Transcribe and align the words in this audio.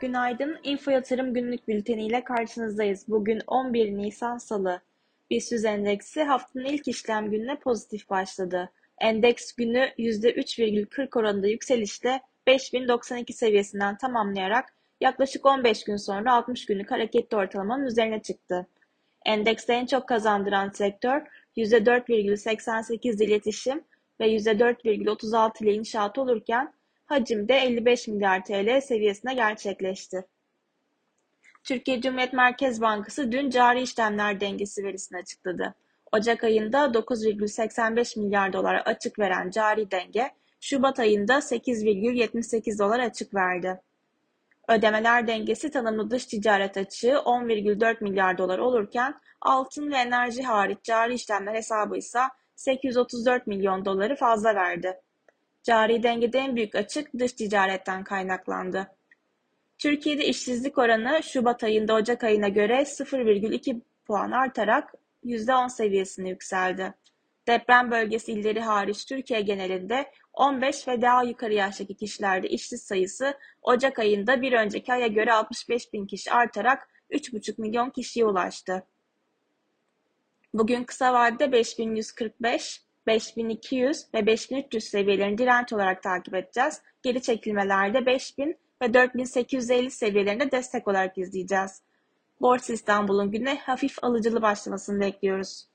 Günaydın, 0.00 0.58
Info 0.62 0.90
Yatırım 0.90 1.34
Günlük 1.34 1.68
Bülteni 1.68 2.06
ile 2.06 2.24
karşınızdayız. 2.24 3.04
Bugün 3.08 3.40
11 3.46 3.96
Nisan 3.96 4.38
Salı. 4.38 4.80
BIST 5.30 5.64
endeksi 5.64 6.22
haftanın 6.22 6.64
ilk 6.64 6.88
işlem 6.88 7.30
gününe 7.30 7.58
pozitif 7.58 8.10
başladı. 8.10 8.70
Endeks 8.98 9.52
günü 9.52 9.90
%3,40 9.98 11.18
oranında 11.18 11.46
yükselişle 11.46 12.20
5092 12.46 13.32
seviyesinden 13.32 13.96
tamamlayarak 13.96 14.74
yaklaşık 15.00 15.46
15 15.46 15.84
gün 15.84 15.96
sonra 15.96 16.32
60 16.32 16.66
günlük 16.66 16.90
hareketli 16.90 17.36
ortalamanın 17.36 17.86
üzerine 17.86 18.22
çıktı. 18.22 18.66
Endekste 19.26 19.72
en 19.72 19.86
çok 19.86 20.08
kazandıran 20.08 20.70
sektör 20.70 21.22
%4,88 21.56 23.24
iletişim 23.24 23.84
ve 24.20 24.36
%4,36 24.36 25.64
ile 25.64 25.74
inşaat 25.74 26.18
olurken 26.18 26.74
hacimde 27.06 27.54
55 27.54 28.08
milyar 28.08 28.44
TL 28.44 28.80
seviyesine 28.80 29.34
gerçekleşti. 29.34 30.26
Türkiye 31.64 32.00
Cumhuriyet 32.00 32.32
Merkez 32.32 32.80
Bankası 32.80 33.32
dün 33.32 33.50
cari 33.50 33.82
işlemler 33.82 34.40
dengesi 34.40 34.84
verisini 34.84 35.18
açıkladı. 35.18 35.74
Ocak 36.12 36.44
ayında 36.44 36.78
9,85 36.78 38.20
milyar 38.20 38.52
dolar 38.52 38.74
açık 38.74 39.18
veren 39.18 39.50
cari 39.50 39.90
denge, 39.90 40.30
Şubat 40.60 40.98
ayında 40.98 41.34
8,78 41.38 42.78
dolar 42.78 43.00
açık 43.00 43.34
verdi. 43.34 43.80
Ödemeler 44.68 45.26
dengesi 45.26 45.70
tanımlı 45.70 46.10
dış 46.10 46.26
ticaret 46.26 46.76
açığı 46.76 47.06
10,4 47.06 48.04
milyar 48.04 48.38
dolar 48.38 48.58
olurken 48.58 49.14
altın 49.40 49.90
ve 49.90 49.96
enerji 49.96 50.42
hariç 50.42 50.78
cari 50.82 51.14
işlemler 51.14 51.54
hesabı 51.54 51.96
ise 51.96 52.20
834 52.58 53.46
milyon 53.46 53.84
doları 53.84 54.16
fazla 54.16 54.54
verdi. 54.54 55.00
Cari 55.62 56.02
dengede 56.02 56.38
en 56.38 56.56
büyük 56.56 56.74
açık 56.74 57.18
dış 57.18 57.32
ticaretten 57.32 58.04
kaynaklandı. 58.04 58.86
Türkiye'de 59.78 60.26
işsizlik 60.26 60.78
oranı 60.78 61.22
Şubat 61.22 61.64
ayında 61.64 61.94
Ocak 61.94 62.24
ayına 62.24 62.48
göre 62.48 62.84
0,2 62.84 63.80
puan 64.06 64.30
artarak 64.30 64.94
%10 65.24 65.68
seviyesine 65.70 66.28
yükseldi. 66.28 66.94
Deprem 67.48 67.90
bölgesi 67.90 68.32
illeri 68.32 68.60
hariç 68.60 69.06
Türkiye 69.06 69.40
genelinde 69.40 70.10
15 70.32 70.88
ve 70.88 71.02
daha 71.02 71.22
yukarı 71.22 71.54
yaştaki 71.54 71.96
kişilerde 71.96 72.48
işsiz 72.48 72.82
sayısı 72.82 73.34
Ocak 73.62 73.98
ayında 73.98 74.42
bir 74.42 74.52
önceki 74.52 74.92
aya 74.92 75.06
göre 75.06 75.32
65 75.32 75.92
bin 75.92 76.06
kişi 76.06 76.32
artarak 76.32 76.88
3,5 77.10 77.60
milyon 77.60 77.90
kişiye 77.90 78.24
ulaştı. 78.24 78.84
Bugün 80.58 80.84
kısa 80.84 81.12
vadede 81.12 81.52
5145, 81.52 82.82
5200 83.06 84.06
ve 84.14 84.26
5300 84.26 84.84
seviyelerini 84.84 85.38
direnç 85.38 85.72
olarak 85.72 86.02
takip 86.02 86.34
edeceğiz. 86.34 86.80
Geri 87.02 87.22
çekilmelerde 87.22 88.06
5000 88.06 88.56
ve 88.82 88.94
4850 88.94 89.90
seviyelerinde 89.90 90.50
destek 90.50 90.88
olarak 90.88 91.18
izleyeceğiz. 91.18 91.82
Borsa 92.40 92.72
İstanbul'un 92.72 93.30
güne 93.30 93.58
hafif 93.58 94.04
alıcılı 94.04 94.42
başlamasını 94.42 95.00
bekliyoruz. 95.00 95.68